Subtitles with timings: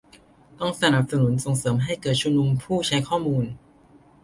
[0.59, 3.45] ต้องสนับสนุนส่งเสริมให้เกิดชุมชนผู้ใช้ข้อมูล